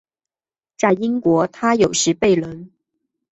[0.79, 2.71] 在英国他有时被人。